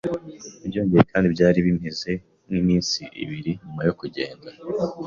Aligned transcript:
Byongeye 0.67 1.03
kandi 1.11 1.25
byari 1.35 1.59
bimeze 1.67 2.11
nkiminsi 2.47 3.01
ibiri 3.23 3.51
nyuma 3.61 3.81
yo 3.87 3.93
kugenda 3.99 4.49